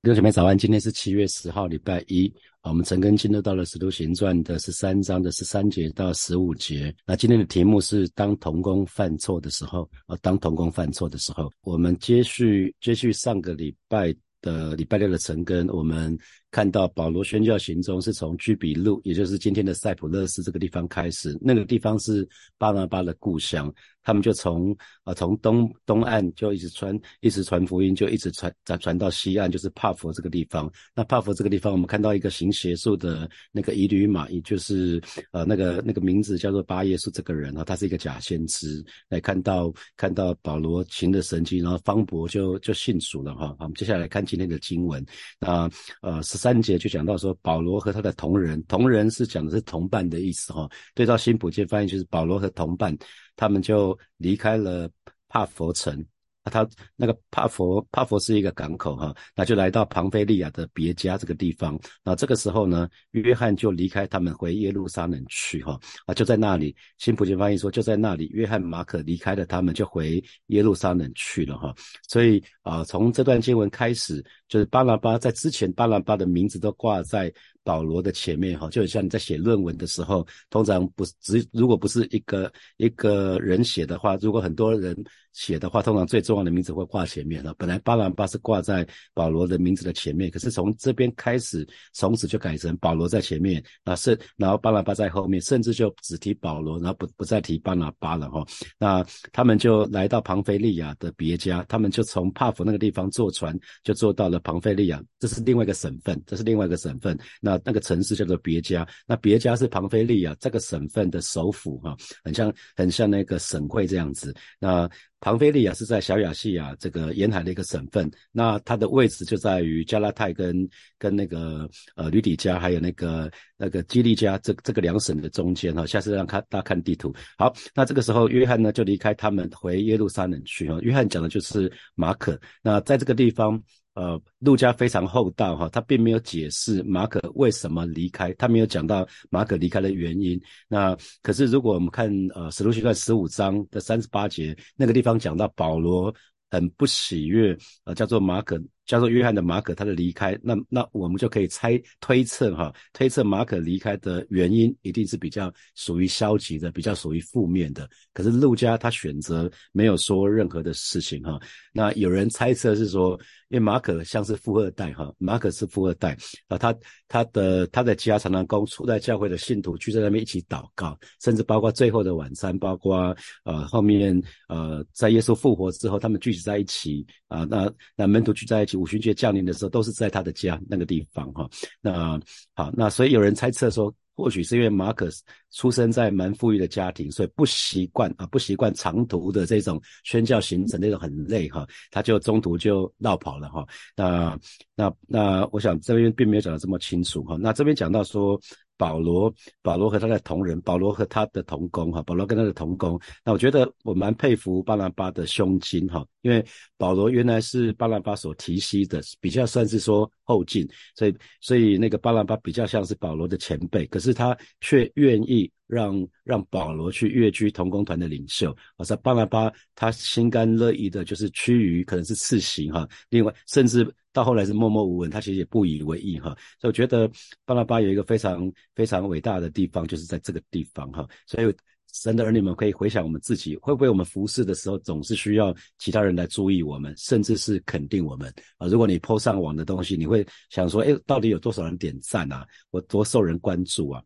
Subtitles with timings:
[0.00, 2.32] 各位姐妹早安，今天是七月十号，礼拜一。
[2.62, 6.94] 我们陈根进入到了《使徒行传》的十三章的十三节到十五节。
[7.04, 16.16] 那今天的题目是当童工犯错的时候啊，当童工犯错的时候，我们接续接续上个礼拜的礼拜六的陈根，我们。
[16.50, 21.36] 看到保罗宣教行踪是从居比路，也就是今天的塞浦路斯这个地方开始。
[21.40, 22.26] 那个地方是
[22.56, 23.70] 巴拿巴的故乡，
[24.02, 24.74] 他们就从
[25.04, 30.72] 啊从东东岸就一直传，一直传福音，就一直传传传到西岸，就是帕佛这个地方。
[30.94, 34.98] 那帕佛这个地方，我们看到一个行邪术的那个伊吕马，也就是
[35.32, 38.82] 呃那个那个名字叫做巴耶稣这个人啊，他是一个假先知。
[39.10, 43.54] 来看到看到保罗行的神迹，然后方伯就就信主了哈。
[43.58, 45.04] 我们接下来看今天的经文，
[45.38, 45.70] 那
[46.00, 46.38] 呃十。
[46.38, 50.68] 三节就讲到说，保罗和他的同人，同人是讲的是同伴的意思哈。
[50.94, 52.96] 对照新普界翻译就是保罗和同伴，
[53.36, 54.88] 他们就离开了
[55.28, 56.04] 帕佛城。
[56.48, 61.78] 他那个帕佛，帕佛是一个港口哈，那就来到庞菲利亚的别家这个地方。
[62.02, 71.74] 那这个时候呢，约翰就离开他们回耶路撒冷去哈，啊就在那里，新普京翻译说就在那里，约翰马可离开了他们，就回耶路撒冷去了哈。
[72.08, 77.32] 所以啊，从这段经文开始，就是巴拿巴在之前，巴拿巴的名字都挂在。
[77.68, 84.96] 保罗的前面哈，就很像你在写论文的时候，通常不只如果不是一个一个人写的话，如果很多人
[85.34, 87.54] 写的话，通常最重要的名字会挂前面了。
[87.58, 98.42] 本来巴拿巴是挂在保罗的名字的前面，可是从这边开始，从此就改成保罗在前面，那是然后巴拿巴在后面，甚至就只提保罗，然后不不再提巴拿巴了哈。
[98.78, 107.18] 那他们就来到庞菲利亚的别家，他们就从帕福那个地方坐船，就坐到了庞菲利亚，这是另外一个省份，这是另外一个省份。
[107.40, 114.34] 那那个城市叫做别家，那别家是庞菲利亚这个省份的首府哈，很像很像那个省会这样子。
[114.58, 114.88] 那
[115.20, 125.84] 庞菲利亚是在小亚细亚这个沿海的一个省份，那它的位置就在于加拉泰跟跟那个呃吕底加还有那个那个基利加这这个两省的中间哈。
[125.84, 127.12] 下次让看大家看地图。
[127.36, 130.78] 好，那这个时候约翰呢就离开他们回耶路撒冷去哈。
[130.82, 133.60] 约翰讲的就是马可，那在这个地方。
[133.98, 140.40] 呃，路加非常厚道哈，他并没有解释马可为什么离开，他没有讲到马可离开的原因。
[140.68, 146.14] 那可是如果我们看呃使徒行传十五章的三十八节，那个地方讲到保罗
[146.48, 148.56] 很不喜悦，呃，叫做马可。
[148.88, 157.86] 叫做约翰的马可，他的离开，那那我们就可以猜推测哈，推测马可离开的原因一定是比较属于消极的，比较属于负面的。
[158.14, 161.38] 可是路加他选择没有说任何的事情哈。
[161.70, 163.12] 那有人猜测是说，
[163.50, 166.16] 因为马可像是富二代哈，马可是富二代
[166.46, 166.74] 啊，他
[167.08, 178.77] 他的他的家常常跟初代教会的信徒聚在那边一起祷告，甚至包括最后的晚餐，包括呃后面呃在耶稣复活之后，他们聚集在一起啊，那那门徒聚在一起。
[178.78, 181.48] 五旬节降临的时候，都是在他的家那个地方哈。
[181.80, 182.20] 那
[182.54, 185.08] 好，那所以有人猜测说，或许是因为马可
[185.50, 193.66] 出生在蛮富裕的家庭，所以不习惯啊，不习惯长途的这种宣教行程，那种很累哈，他就中途就绕跑了哈。
[193.96, 194.38] 那
[194.74, 197.36] 那那，我想这边并没有讲的这么清楚哈。
[197.40, 198.40] 那这边讲到说。
[198.78, 199.30] 保罗，
[199.60, 202.98] 保罗和他的同仁，保罗和他的同工，哈，保罗跟他的同工。
[203.22, 206.42] 那我觉得我蛮佩服巴拿巴的胸襟，哈，因为
[206.78, 215.50] 保罗原来是巴拿巴所提携的，比较算是说后进，所以所以那个巴拿巴比较像是保罗的前辈，可是他却愿意。
[215.68, 223.86] 让让保罗去越居同工团的领袖，我说巴拿巴他心甘乐意的，就是趋于可能是次行哈，另外甚至
[224.18, 227.08] 到后来是默默无闻，他其实也不以为意哈，所以我觉得
[227.44, 231.54] 巴拉巴有一个非常非常伟大的地方，就是在这个地方哈，所以
[231.92, 238.66] 神的儿女们可以回想我们自己，会不会我们服侍的时候总是需要其他人来注意我们，甚至是肯定我们啊？
[238.66, 242.44] 如果你 po 上网的东西，你会想说，哎，到底有多少人点赞啊？
[242.70, 244.02] 我多受人关注啊？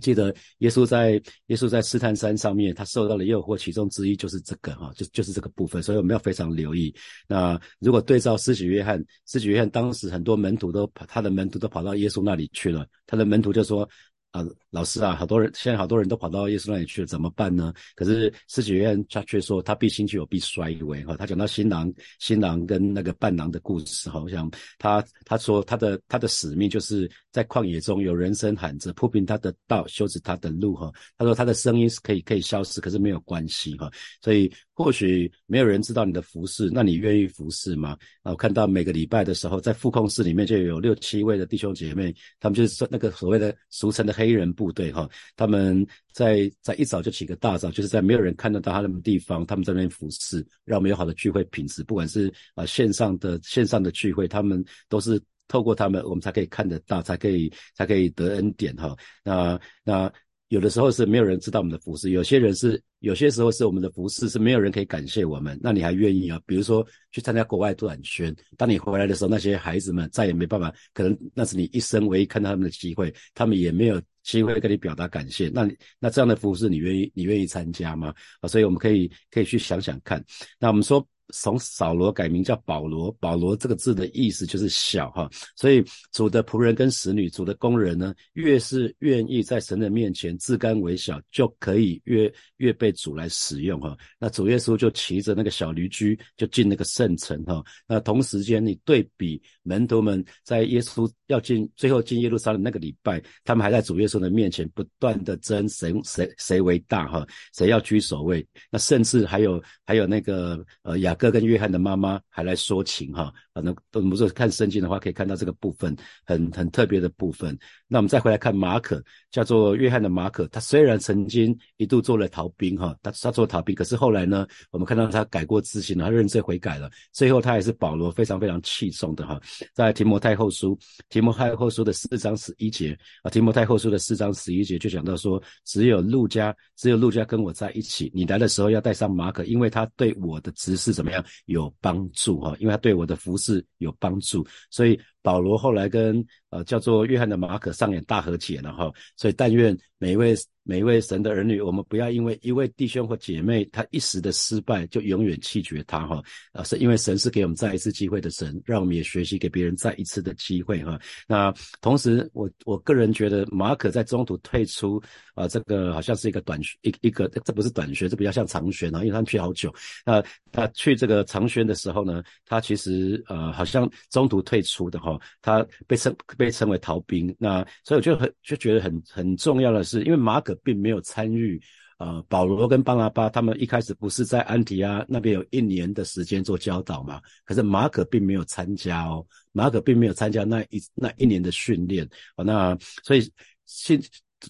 [0.00, 6.94] 记得耶稣在耶稣在试探山上面，他受到的诱惑，其中之一就是这个哈，就就是这个部分，所以我们要非常留意。
[7.26, 13.88] 那如果对照施洗约翰，施洗约翰当时很多门徒都跑，他的门徒都跑到耶稣那里去了，他的门徒就说。
[14.30, 17.72] 啊，老师啊，好多人现在好多人都跑到耶稣那里去了，怎么办呢？
[17.94, 21.16] 可是施洗约翰他却说，他必兴起，有必衰微哈。
[21.16, 30.92] 他讲到新郎、新郎跟那个伴郎的故事哈，我想他他说他的他的使命就是在旷野中有人声喊着铺平他的道，修直他的路哈。
[31.16, 33.90] 他说他的声音是可以可以消失，可是没有关系哈。
[34.22, 37.98] 所以或许没有人知道你的服饰，那你愿意服侍吗？
[38.22, 51.82] 啊，我看到每个礼拜的时候，在副控室里面就有六七位的弟兄姐妹，他们就是那个所谓的俗称的黑人部队哈，他们在在一早就起个大早，就是在没有人看得到他们的地方，他们在那边服侍，让我们有好的聚会品质。
[51.82, 58.96] 不管是啊线上的线上的聚会，他们都是透过他们，我们才可以看得到，才可以才可以得恩典哈。
[59.24, 60.12] 那那。
[60.48, 66.40] 有的时候是没有人知道我们的服饰，有些人是有些时候是我们的服饰是没有人可以感谢我们，那你还愿意啊？
[66.46, 75.48] 比如说去参加国外短宣，当你回来的时候，那些孩子们再也没办法，可能那是你一生唯一看到他们的机会，他们也没有机会跟你表达感谢。
[75.48, 75.68] 那
[75.98, 78.14] 那这样的服饰，你愿意你愿意参加吗？
[78.40, 80.24] 啊，所以我们可以可以去想想看。
[80.58, 81.06] 那我们说。
[81.30, 93.94] 从扫罗改名叫保罗，保罗这个字的意思就是小哈，所以主的仆人跟使女，主的工人呢，越是愿意在神的面前自甘为小，就可以越越被主来使用哈。
[94.18, 97.62] 那主耶稣就骑着那个小驴驹就进那个圣城哈。
[97.86, 108.46] 那同时间你对比门徒们在耶稣要进最后进耶路撒冷那个礼拜，他们还在主耶稣的面前不断的争谁谁谁为大哈，谁要居首位。
[108.70, 111.17] 那甚至还有还有那个呃雅。
[111.18, 115.94] 哥跟约翰的妈妈还来说情哈，反正我们说看圣经的话，可以看到这个部分
[116.24, 117.58] 很很特别的部分。
[117.88, 129.40] 那我们再回来看马可，叫做约翰的马可，他虽然曾经一度做了逃兵哈，他他做逃兵，可是后来呢，我们看到他改过自新了，他认罪悔改了，最后他也是保罗非常非常器重的哈。
[129.74, 130.78] 在提摩太后书，
[131.08, 141.24] 提摩太后书的四章十一节啊，提摩太后书的四章十一节就讲到说，只有路加，只有路加跟我在一起，你来的时候要带上马可，因为他对我的执事怎么样？
[141.46, 144.98] 有帮助哈，因为他对我的服饰有帮助，所以。
[145.28, 156.22] 保罗后来跟呃叫做约翰的马可上演大和解了哈，所以但愿每一位每一位神的儿女，我们不要因为一位弟兄或姐妹他一时的失败就永远弃绝他哈，
[156.52, 160.98] 啊是因为神是给我们再一次机会的神，让我们也学习给别人再一次的机会哈。
[161.26, 161.52] 那
[161.82, 164.98] 同时我我个人觉得马可在中途退出
[165.34, 169.74] 啊，这个好像是一个短一一个这不是短宣，这比较像长宣啊，因为他去好久。
[170.06, 175.17] 那他去这个长宣的时候呢，他其实呃好像中途退出的哈。
[175.42, 181.60] 他被称被称为逃兵，那所以我就很就觉得很很重要的是，因为马可并没有参与，
[181.98, 187.20] 呃，保罗跟巴拿巴他们一开始不是在安提阿那边有一年的时间做教导嘛？
[187.44, 193.32] 可是马可并没有参加哦，马可并没有参加那一那一年的训练哦，那所以
[193.66, 194.00] 信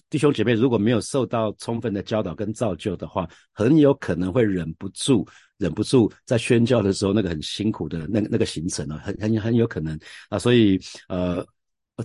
[0.09, 5.27] 弟兄姐妹如果没有受到充分的教导跟造就的话，很有可能会忍不住。
[5.59, 9.99] 忍不住在宣教的时候，那个很辛苦的那那个行程啊，很很很有可能
[10.29, 11.45] 啊，所以呃，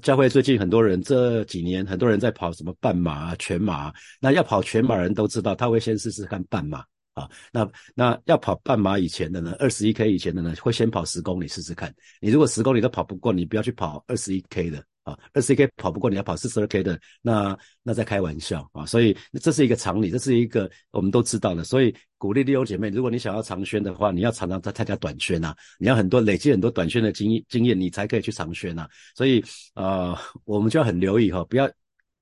[0.03, 14.85] 教会最近很多人这几年很多人在跑什么半马啊、全马，那要跑全马人都知道，他会先试试看半马啊，那那要跑半马以前的呢，二十一 K 以前的呢，会先跑十公里试试看，你如果十公里都跑不过，你不要去跑二十一 K 的。
[15.05, 18.87] 啊，二十一 K 跑不过，你要跑四十二 K 的，那那在开玩笑啊！
[18.87, 21.62] 所以这是一个常理，这是一个我们都知道的。
[21.62, 28.89] 所以鼓励弟兄姐妹，如果你想要长宣的话，你要常常在参加短宣啊，你要很多累积很多短宣的经验经验，你才可以去长宣呐。
[29.15, 30.17] 所以呃，
[30.47, 31.71] 我们就要很留意哈，不要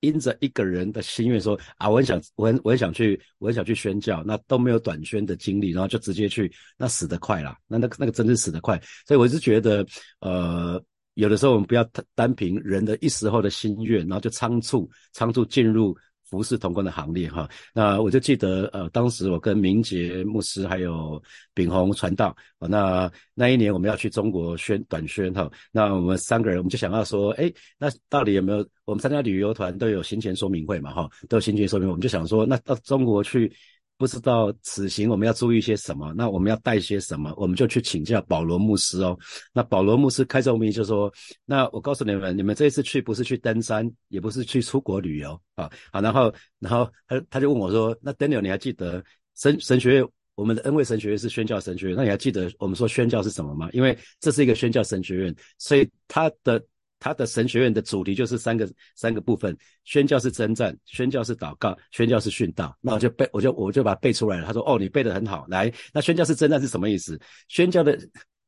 [0.01, 8.77] 因着一个人的心愿说啊，我很想，我很我很想去，我很想去宣教，那都没有短宣的经历，然后就直接去，那死得快啦，那那那个真是死得快。
[9.07, 9.87] 所以我是觉得
[10.19, 10.83] 呃。
[11.15, 15.95] 有的时候我们不要单凭人的一时候的心愿，然后就仓促仓促进入
[16.29, 17.47] 服侍同工的行列哈。
[17.73, 21.21] 那我就记得呃，当时我跟明杰牧师还有
[21.53, 25.51] 炳宏传道，那那一年我们要去中国宣短宣哈。
[25.71, 33.51] 那我们三个人我们就想要说，哎，那到底有没有我们参加旅游团都有行前说明会嘛哈，都有行前说明，我们就想说，那到中国去。
[33.95, 36.13] 不知道此行我们要注意些什么？
[36.13, 37.33] 那我们要带些什么？
[37.37, 39.17] 我们就去请教保罗牧师哦。
[39.53, 41.09] 那保罗牧师开宗明义就说
[41.45, 49.01] ：“那我告诉你们，你们这一次去不是去登山，也不是去出国旅游啊。”好，然后，然后他他就问我说：“那 Daniel，你还记得
[49.35, 50.07] 神神学院？
[50.35, 53.69] 我们的恩惠神学院是宣教神学院，那你还记得我们说宣教是什么吗？
[53.71, 56.61] 因为这是一个宣教神学院，所以他的。”
[57.03, 62.73] 他的神学院的主题就是三个三个部分：宣教是征战，宣教是祷告，宣教是训道。
[62.79, 64.45] 那我就背，我就我就把它背出来了。
[64.45, 67.19] 他说：“哦，你背得很好。”来，那宣教是征战是什么意思？
[67.49, 67.99] 宣教的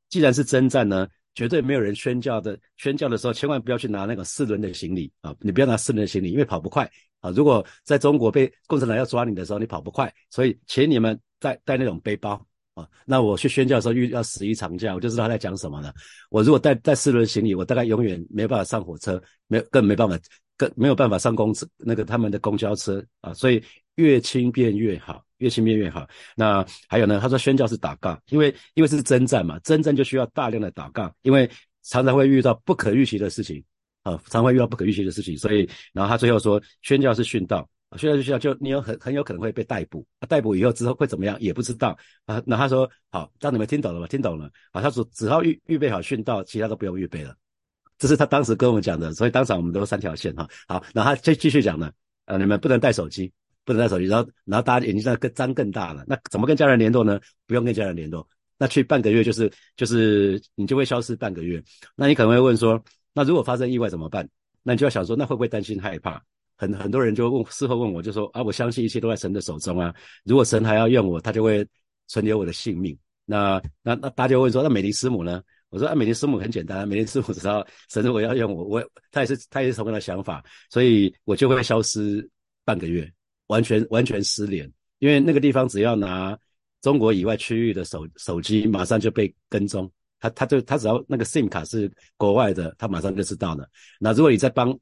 [0.08, 2.58] 既然是征战呢，绝对没有人宣教的。
[2.78, 5.36] 宣教的时候，千万不要去拿那个四轮的行李啊！
[5.42, 7.30] 你不要拿四轮的行李，因为跑不快啊。
[7.32, 12.42] 如果在中国被共产党要抓你的时候，你跑不快，所以请你们带带那种背包。
[12.75, 15.94] 啊，那我去宣教的时候遇要十一长假，我就知道他在讲什么了。
[16.29, 20.20] 我如果带带四轮行李，我大概永远没办法上火车，没更没办法
[20.58, 23.34] 更没有办法上公车那个他们的公交车啊。
[23.34, 23.63] 所以
[23.96, 26.05] 越轻便越好，越轻便越好。
[26.36, 27.17] 那还有呢？
[27.22, 31.50] 他说宣教是祷告，因为因为是征战嘛，征战就需要大量的祷告，因为
[31.84, 33.63] 常常会遇到不可预期的事情
[34.03, 37.65] 啊，常会遇到不可预期的事情，所以然后他最后说宣教是殉道。
[37.98, 42.42] 现在就需要，就你有很很有可能会被逮捕，逮捕以后之后会怎么样也不知道啊。
[42.46, 44.08] 那他说好，让你们听懂了吗？
[44.08, 44.50] 听懂了。
[44.72, 47.36] 好，他说只要预预备好训道，其他都不用预备了。
[47.98, 50.48] 这是他当时跟我们讲的，所以当场我们都三条线哈。
[50.68, 51.92] 好，那他再继续讲呢，
[52.25, 53.32] 呃，你们不能带手机，
[53.64, 54.06] 不能带手机。
[54.06, 56.04] 然后然后大家眼睛上更张更大了。
[56.08, 57.20] 那怎么跟家人联络呢？
[57.48, 58.28] 不用跟家人联络。
[58.58, 61.64] 那去半个月就是就是你就会消失半个月。
[61.96, 62.84] 那你可能会问说，
[63.14, 64.28] 那如果发生意外怎么办？
[64.64, 66.22] 那你就要想说，那会不会担心害怕？
[66.58, 69.94] 很很多人就问，事后问我就说啊，我相信一切都在神的手中啊。
[70.24, 71.68] 如果神还要用我，他就会
[72.08, 72.98] 存留我的性命。
[73.26, 75.42] 那那那大家问说，那美林师母呢？
[75.70, 82.26] 我说啊，美林师母很简单，美林师母知道神如果要用我，我他也是他也是同样的想法，所以我就会消失
[82.64, 83.12] 半个月，
[83.48, 84.72] 完全完全失联。
[85.00, 86.38] 因为那个地方只要拿
[86.82, 89.92] 中国以外区域的手手机，马上就被跟踪。
[90.20, 93.68] 他他就他只要那个 SIM 卡是国外的，他马上就知道了。
[94.00, 94.78] 那如果你在帮。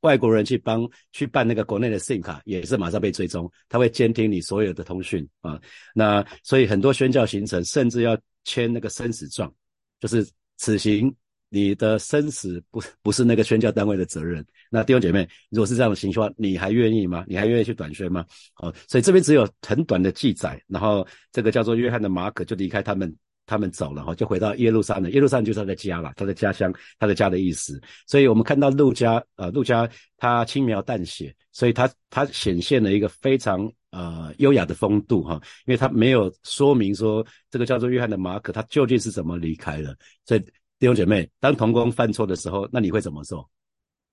[0.00, 5.60] 外国人去帮去办那个国内的 SIM 卡，也是马上被追踪，他会监听你所有的通讯啊。
[5.94, 9.52] 那所以很多宣教行程甚至要签那个生死状，
[10.00, 11.14] 就是此行
[11.48, 14.44] 你的生死不不是那个宣教单位的责任。
[14.70, 17.24] 那弟兄姐妹，如果是这样的情况，你还愿意吗？
[17.26, 18.24] 你还愿意去短宣吗？
[18.56, 23.14] 哦，所以这边只有很短的记载，然后这个叫做约翰的马可就离开他们。
[23.48, 25.10] 他们走了哈，就回到耶路撒冷。
[25.10, 27.80] 耶路撒冷就是他的家了，他的家乡，他的家的意思。
[28.06, 29.88] 所以我们看到路加，呃，路加
[30.18, 39.96] 他轻描淡写，所以他他显现了一个非常呃优雅的风度哈，因为他没有说明说这个叫做约翰的马可他究竟是怎么离开的。
[40.26, 40.40] 所以
[40.78, 43.48] 弟兄姐妹，当童工犯错的时候，那你会怎么做？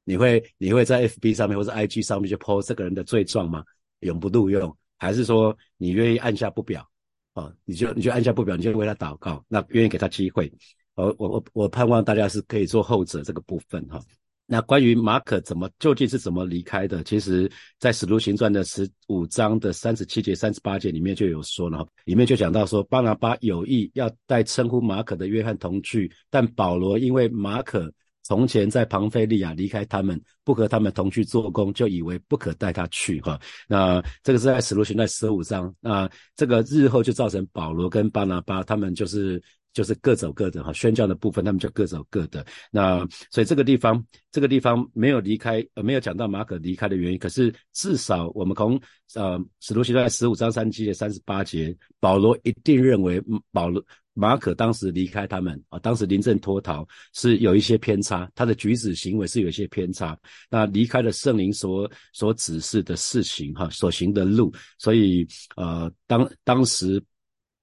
[0.05, 3.63] 你会你会在 FB 上面或者 IG 上面去 po 这个人的罪状吗？
[3.99, 6.87] 永不录用，还是说你愿意按下不表？
[7.35, 10.51] 哦，你就你就按下不表，你就为他祷告，那愿意给他机会。
[10.95, 14.01] 我，我我我盼望大家是可以做后者这个部分哈。
[14.47, 27.93] 那关于马可怎么究竟是怎么离开的，其实在使徒行传的十五章的三十七节、三十八节里面就有说了，里面就讲到说，巴拿巴有意要带称呼马可的约翰同去，但保罗因为马可。
[28.25, 33.39] 从前在庞菲利亚离开他们，不和他们同去做工，就以为不可带他去哈。
[33.67, 35.71] 那这个是在使徒行传十五章。
[35.79, 39.39] 那这个日后就造成保罗跟巴拿巴他们就是
[39.73, 40.73] 就是各走各的哈。
[40.73, 42.43] 宣教的部分他们就各走各的。
[42.71, 48.81] 那所以这个地方这个地方没有离开呃没有讲到马可离开的原因，可是至少我们从
[49.13, 53.85] 呃使徒行传十五章三七节三十八节，保罗一定认为保罗。
[54.17, 60.17] 马可当时离开他们啊，当时临阵脱逃是有一些偏差，他的举止行为是有一些偏差。
[60.49, 67.03] 那离开了圣灵所所指示的事情哈，所行的路，所以呃，当当时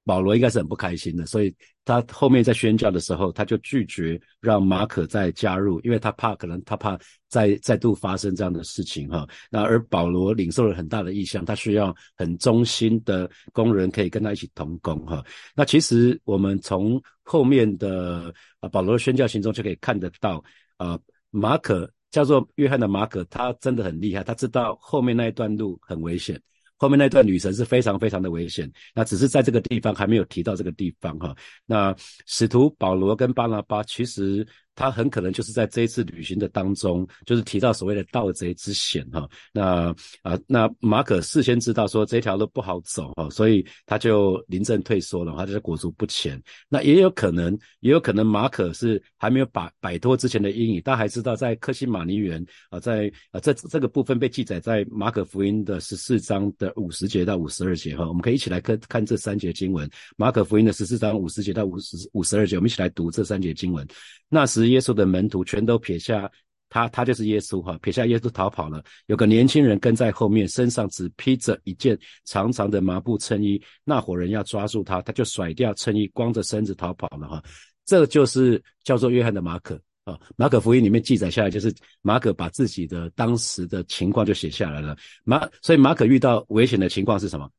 [0.05, 1.55] 保罗应该是很不开心的，所以。
[1.85, 6.97] 他后面在宣教的时候，他就拒绝让马可再加入，因为他怕可能他怕
[7.29, 9.27] 再再度发生这样的事情哈。
[9.51, 15.25] 那而保罗领受了很大的意向，他需要很忠心的工人可以跟他一起同工哈。
[15.57, 20.41] 那其实我们从后面的啊保罗宣教行中就可以看得到
[20.77, 20.97] 啊，
[21.31, 26.41] 马可叫做约翰的马可，他真的很厉害，他知道后面那一段路很危险。
[26.83, 31.35] 后面那段旅程是非常非常的危险，那只是在这个地方还没有提到这个地方哈。
[31.65, 31.95] 那
[32.27, 34.45] 使徒保罗跟巴拿巴其实。
[34.75, 39.29] 他很可能就是在这一次旅行的当中，就是提到所谓的盗贼之险哈。
[39.53, 46.41] 那啊，那马可事先知道说这条路不好走哈，所以他就临阵退缩了，他就是裹足不前。
[46.69, 58.09] 那也有可能，也有可能马可是还没有摆摆脱之前的阴影，他还知道在克西马尼园啊，在啊这这个部分被记载在马可福音的十四章的五十节到五十二节哈。
[58.09, 63.87] 我们可以一起来看看这三节经文，马可福音的十四章五十节到五十五十二节，我们一起来读这三节经文。
[64.29, 66.31] 那时，耶稣的门徒全都撇下
[66.69, 68.83] 他，他就是耶稣哈，撇下耶稣逃跑了。
[69.07, 73.63] 有个年轻人跟在后面，身上只披着一件长长的麻布衬衣。
[73.85, 77.43] 那伙人要抓住他，他就甩掉衬衣，光着身子逃跑了哈。
[77.85, 80.19] 这就是叫做约翰的马可啊。
[80.37, 84.97] 马可福音里面记载下来，就是马可把自己的当时的情况就写下来了。
[85.25, 87.51] 马，所以马可遇到危险的情况是什么？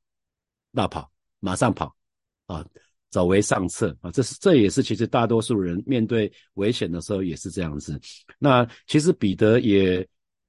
[0.74, 1.96] 大跑，马上跑
[2.48, 2.66] 啊。
[3.14, 8.02] 走为上策啊，这是这也是其实大多数人面对危险的时候也是这样子。
[8.40, 10.06] 那其实彼得也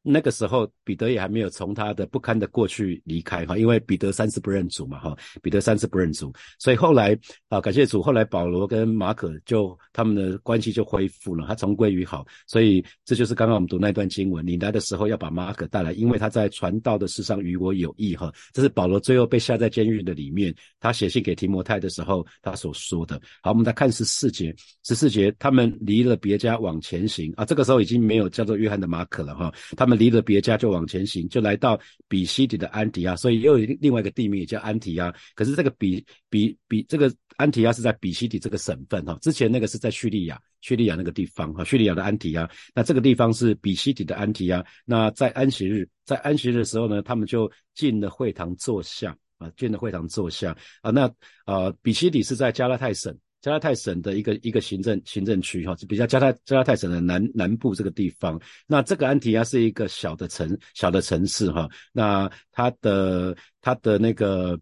[0.07, 7.19] 那个时候彼得也还没有从他的不堪的过去离开哈，因为彼得三次不认主嘛哈，彼得三次不认主，所以后来
[7.49, 23.19] 啊感谢主，后来保罗跟马可就他们的关系就恢复了，他重归于好，所以这就是刚刚我们读那段经文，你来的时候要把马可带来，因为他在传道的事上与我有益哈，这是保罗最后被下在监狱的里面，他写信给提摩太的时候他所说的。
[23.43, 27.33] 好，我们来看十四节，十四节他们离了别家往前行。
[27.37, 49.17] 啊，这个时候已经没有叫做约翰的马可了哈，他们离了别家就往前行，就来到比西底的安提亚，所以又有另外一个地名也叫安提亚，可是这个比比比这个安提亚是在比西底这个省份哈，之前那个是在叙利亚，叙利亚那个地方哈，叙利亚的安提亚，那这个地方是比西底的安提亚，那在安息日，在安息日的时候呢，他们就进了会堂坐下。
[49.37, 50.57] 啊，建的会堂坐下。
[50.81, 51.13] 啊，那
[51.45, 53.13] 呃，比西底是在加拉泰省，
[53.45, 58.41] 加拉泰省的一个一个行政行政区哈，是比较加拉加拉泰省的南南部这个地方。
[58.67, 64.59] 那这个安提亚是一个小的城小的城市哈，那它的它的那个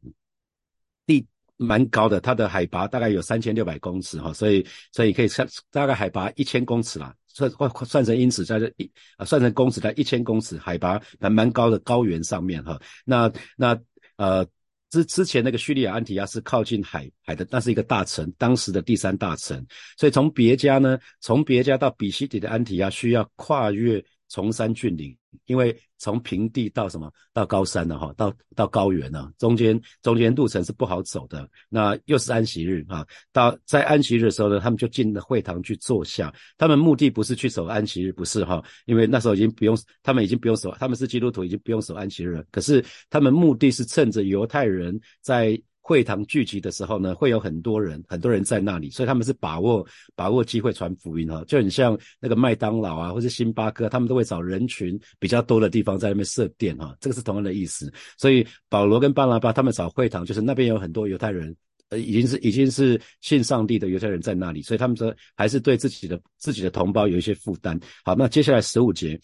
[1.06, 1.24] 地
[1.56, 13.78] 蛮高的，它的海拔大概有三千六百公尺哈，所以所以可以算大概海拔一千公尺啦，算算算成英尺在这一啊，算成公尺在一千公尺，海拔蛮蛮高的高原上面哈，那那
[14.16, 14.44] 呃。
[14.92, 19.66] 之之前那个叙利亚安提亚是靠近海海的，那是一个大城，当时的第三大城。
[19.98, 24.00] 所以从别家呢，从别家到比西底的安提亚需要跨越。
[24.28, 25.14] 崇山峻岭，
[25.46, 31.48] 因为从平地到什么到高山了哈，到到高原了，中间中间路程是不好走的。
[31.68, 36.32] 那又是安息日啊，到在安息日的时候呢，他们就进了会堂去坐下。
[36.56, 42.44] 他们目的不是去守安息日，不是哈，因为那时候已经不用，他们已经不用守，他们是基督徒，已经不用守安息日了。
[42.50, 45.60] 可是他们目的是趁着犹太人在。
[45.84, 49.84] 会堂聚集的时候呢，会有很多人，很多人在那里，所以他们是把握
[50.14, 57.92] 把握机会传福音哈，就很像那个麦当劳啊，或是星巴克，他们都会找人群比较多的地方在那边设店哈，这个是同样的意思。
[58.16, 61.54] 所以保罗跟巴拿巴他们找会堂，就是那边有很多犹太人，
[61.88, 67.78] 呃，已经是已经是信上帝的犹太人在那里，所以他们说还是对自己的自己的同胞有一些负担。
[68.04, 69.20] 好，那接下来十五节。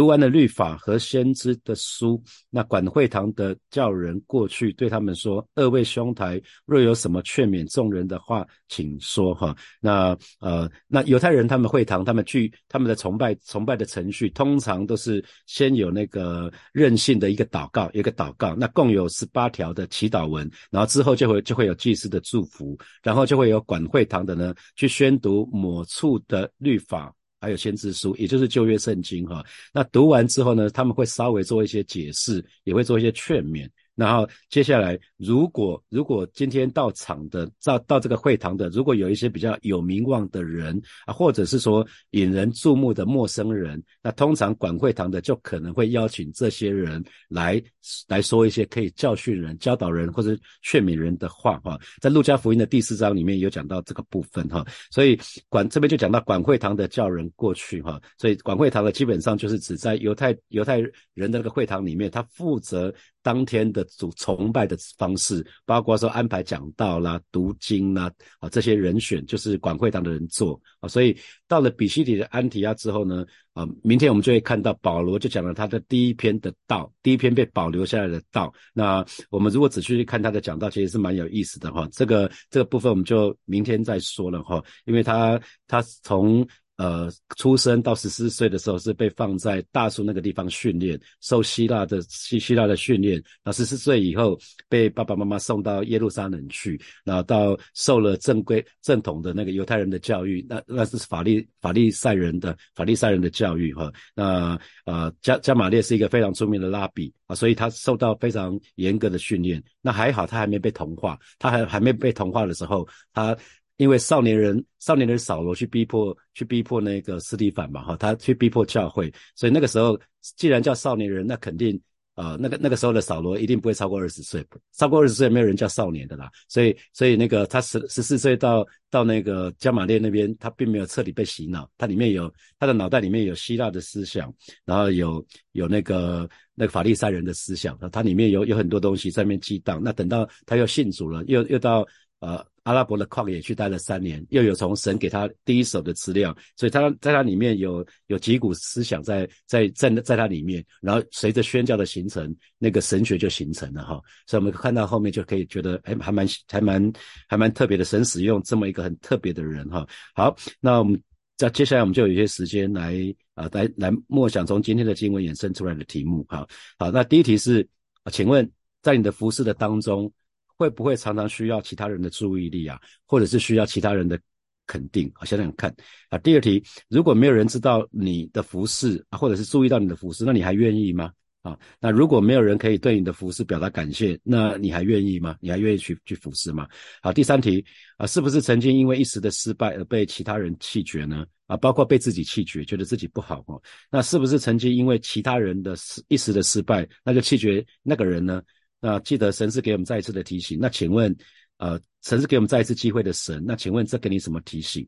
[0.00, 27.14] 读完了律法和先知的书，那管会堂的叫人过去对他们说：“二位兄台，若有什么劝勉众人的话，请说。”哈，那呃，那犹太人他们会堂，他们去他们的崇拜崇拜的程序，通常都是先有那个任性的一个祷告，一个祷告，那共有十八条的祈祷文，然后之后就会就会有祭司的祝福，然后就会有管会堂的呢去宣读某处的律法。
[27.40, 29.42] 还有先知书，也就是旧约圣经哈。
[29.72, 33.68] 那读完之后呢，他们会稍微做一些解释，也会做一些劝勉。
[34.00, 47.62] 然后接下来，如果如果今天到场的到到这个会堂的，如果有一些比较有名望的人啊，或者是说引人注目的陌生人，那通常管会堂的就可能会邀请这些人来
[48.08, 51.78] 来说一些可以教训人、教导人或者劝勉人的话哈。
[52.00, 60.78] 在路加福音的第四章里面有讲到这个部分哈，所以管这边就讲到管会堂的叫人过去哈，所以管会堂的基本上就是指在犹太犹太
[61.12, 62.90] 人的那个会堂里面，他负责。
[63.22, 70.88] 当天的主崇拜的方式，包括说安排讲道啦、读经啦，啊，这些人选就是管会堂的人做啊。
[70.88, 78.52] 所以到了比西底的安提亚之后呢，啊，明天我们就会看到保罗就讲了他的第一篇的道，第一篇被保留下来的道。
[78.72, 81.88] 那我们如果仔细去看他的讲道，其实是蛮有意思的哈。
[81.92, 86.46] 这个这个部分我们就明天再说了哈，因为他他从。
[86.80, 93.22] 呃，出生到十四岁的时候是被放在大树那个地方训练，受希腊的希希腊的训练。
[93.44, 103.92] 那十四岁以后被爸爸妈妈送到耶路撒冷去，然后到受了正规正统的那个犹太人的教育，那那是法利法利赛人的法利赛人的教育哈。
[104.14, 109.62] 那呃加加马列是一个非常出名的拉比啊，所以他受到非常严格的训练。
[109.82, 113.36] 那还好他还没被同化，他还还没被同化的时候，他。
[113.80, 119.98] 因为少年人，少年人扫罗去逼迫，去逼迫那个斯蒂凡嘛，哈，他去逼迫教会，所以那个时候
[120.36, 121.80] 既然叫少年人，那肯定，
[122.14, 134.30] 呃，那个那个时候的扫罗一定不会超过二十岁，超过二十岁没有人叫少年的啦，所以所以那个他十十四岁到到那个加马列那边，他并没有彻底被洗脑，他里面有他的脑袋里面有希腊的思想，
[134.66, 141.86] 然后有有那个那个法利赛人的思想，他里面有有很多东西在那边激荡，那等到他又信主了，又又到
[142.18, 142.44] 呃。
[142.62, 154.00] 阿拉伯的旷野去待了三年，又有从神给他第一手的资料，所以他在他里面有有几股思想在在在在他里面，然后随着宣教的形成，那个神学就形成了哈。
[154.26, 156.92] 所以我们看到后面就可以觉得，哎，还蛮还蛮
[157.28, 159.86] 还蛮特别的，神使用这么一个很特别的人哈。
[160.14, 161.00] 好，那我们。
[161.40, 162.94] 在接下来我们就有一些时间来
[163.32, 166.22] 啊，来来默想从今天的经文衍生出来的题目。
[166.28, 166.46] 好，
[166.78, 167.66] 好，那第一题是，
[168.12, 168.46] 请问
[168.82, 170.12] 在你的服饰的当中，
[170.60, 174.20] 会不会常常需要其他人的注意力啊，或者是需要其他人的
[174.66, 175.10] 肯定？
[175.14, 175.74] 啊，想想看
[176.10, 176.18] 啊。
[176.18, 181.10] 第二题，如果没有人知道你的服饰啊，或者是注意到你的服饰，那你还愿意吗？
[181.40, 185.34] 啊，那如果没有人可以对你的服饰表达感谢，那你还愿意吗？
[185.40, 186.68] 你还愿意去去服侍吗？
[187.00, 187.64] 好，第三题
[187.96, 191.24] 啊，是不是曾经因为一时的失败而被其他人弃绝呢？
[191.46, 193.60] 啊，包括被自己弃绝，觉得自己不好哦。
[193.90, 198.42] 那是不是曾经因为其他人的失一时的失败，那就弃绝那个人呢？
[198.80, 200.58] 那记得神是给我们再一次的提醒。
[200.60, 201.14] 那请问，
[201.58, 203.44] 呃，神是给我们再一次机会的神。
[203.46, 204.86] 那请问这给你什么提醒？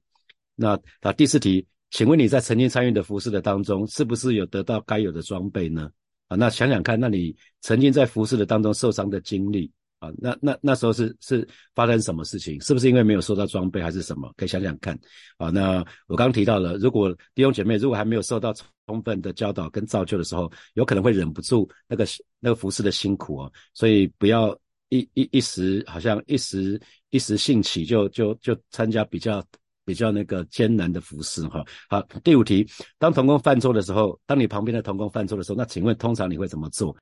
[0.54, 5.90] 那啊，第四题，请问你在曾经参与的服饰的当中，是不是有得到该有的装备呢？
[6.28, 9.70] 啊那想想看，那你曾经在服饰的当中受伤的经历
[10.02, 12.60] 啊，那那那时候是是发生什么事情？
[12.60, 14.32] 是不是因为没有收到装备，还是什么？
[14.36, 14.98] 可以想想看
[15.36, 15.48] 啊。
[15.48, 18.52] 那我刚刚提到了，如果弟兄姐妹如果还没有受到
[18.86, 22.04] 充分的教导跟造就的时候，有可能会忍不住那个
[22.40, 23.52] 那个服侍的辛苦哦。
[23.74, 29.40] 所以不要一一一时好像一时一时兴起就就就参加比较。
[29.84, 32.64] 比较那个艰难的服饰哈，好，第五题，
[33.00, 36.96] 当童工犯错的时候，当你旁边的童工犯错的时候，那请问通常你会怎么做？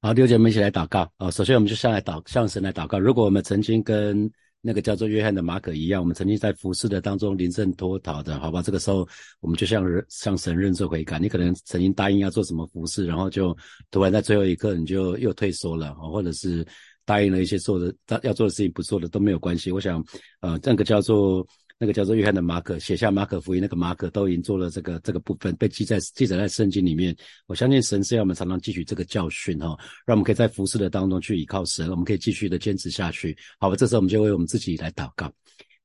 [0.00, 1.28] 好，六姐妹一起来祷告啊。
[1.28, 3.00] 首先，我们就向来祷向神来祷告。
[3.00, 4.30] 如果我们曾经跟
[4.60, 8.62] 那个叫做约翰的马可一样，我们曾经在服侍的当中临阵脱逃的，好吧？
[8.62, 9.06] 这个时候，
[9.40, 11.18] 我们就向向神认罪悔改。
[11.18, 13.56] 你可能曾经答应要做什么服侍，然后就
[13.90, 16.66] 突然在最后一刻你就又退缩了，或者是。
[17.04, 17.90] 答应了一些做的，
[18.22, 19.72] 要做的事情不做的都没有关系。
[19.72, 20.04] 我想，
[20.40, 21.42] 呃，那个叫做
[21.78, 27.16] 那个叫做约翰的马可写下马可福音，那个马可都已经做了这个这个部分，被记在记载在圣经里面。
[27.46, 33.36] 我相信神是要我们常常汲取这个教训哈，让我们可以在服侍的当中去依靠神，我们可以继续的坚持下去。
[33.60, 35.32] 好吧，这时候我们就为我们自己来祷告，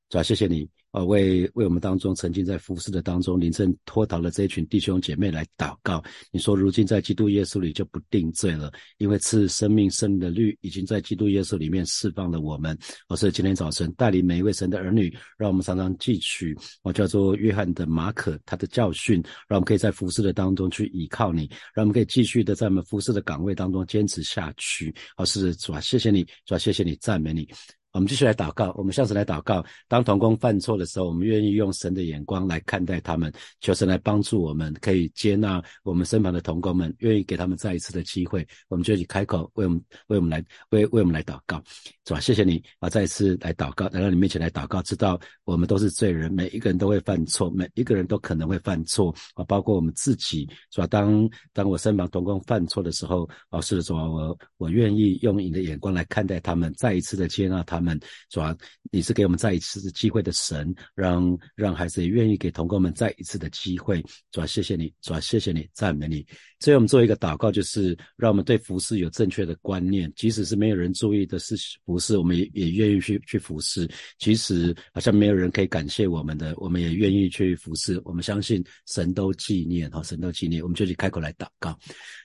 [0.09, 0.67] 主要谢谢你。
[0.93, 6.03] 啊，为为我们当中曾经在服侍的当中临阵脱逃的这一群弟兄姐妹来祷告。
[6.31, 12.77] 你说，如今在基督耶稣里就不定罪了，因为赐生命生命的律已经在基督耶稣里面释放了我们。
[13.09, 19.15] 我是今天早晨带领每一位神的儿女，让我们常常汲取我叫做约翰的马可他的教训，
[19.47, 24.93] 让我们可以在服侍的当中去依靠你，让我们可以继续的在我们服侍的岗位当中坚持下去。
[25.15, 27.49] 好，是主啊，谢谢你，主啊，谢谢你，赞美你。
[27.93, 29.63] 我们继续来祷告，我们向神来祷告。
[29.87, 38.45] 当童工犯错的时候，我们愿意用神的眼光来看待他们，求神来帮助我们，可以接纳我们身旁的童工们，愿意给他们再一次的机会。
[38.67, 41.61] 我们就以开口为我们为我们来为为我们来祷告，
[42.07, 42.19] 是吧？
[42.19, 50.87] 谢谢你啊，再一次来祷告，来到你面前来祷告，知道我们都是罪人，每一个人都会犯错，每一个人都可能会犯错啊，包括我们自己，是吧？
[50.87, 57.82] 当当我身旁童工犯错的时候，啊，是的，主啊，我我愿意用你的眼光来看待他们，再一次的接纳他。
[57.82, 58.57] 们们主要
[58.91, 64.01] 你是给我们再一次的机会的神，让让孩子也愿意给同工们再一次的机会。
[64.31, 66.25] 主要谢谢你，主要谢谢你，赞美你。
[66.59, 73.85] 所以我们做一个祷告，就是让我们对服饰有正确的观念，即使是没有人注意的是服饰，我们也也愿意去去服侍。
[74.17, 78.01] 即使好像没有人可以感谢我们的，我们也愿意去服侍。
[78.05, 80.63] 我们相信神都纪念，哈，神都纪念。
[80.63, 81.77] 我们就去开口来祷告。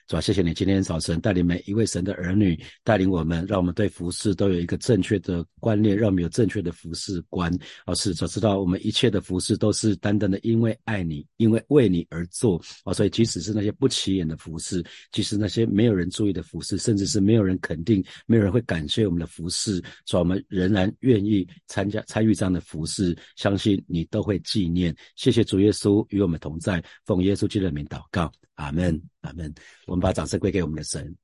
[0.07, 7.51] 主要谢谢你今天早晨带领每一位神的儿女，带领我们，让我们对服饰都有一个正确的观念，让我们有正确的服饰观。
[7.85, 12.61] 哦，是，早知道我们一切的服饰都是单单的因为爱你，因为为你而做。
[12.85, 24.95] 哦，所以即使是那些不起眼的服饰，即使那些没有人注意的服饰，甚至是没有人肯定、没有人会感谢我们的服饰，所以我们仍然愿意参加参与这样的服饰，相信你都会纪念。
[25.15, 28.31] 谢谢主耶稣与我们同在，奉耶稣基督的名祷告。
[28.55, 29.53] 阿门，阿门。
[29.87, 31.15] 我们把掌声归给我们的神。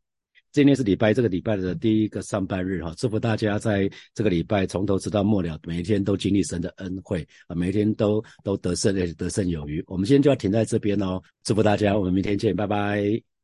[0.56, 9.84] 今天是礼拜，这个礼拜的第一个上半日哈，祝福大家在这个礼拜从头直到末了，每一天都经历神的恩惠啊，每一天都都得胜，而且得胜有余。
[9.86, 13.35] 我们今天就要停在这边哦，祝福大家，我们明天见，拜拜。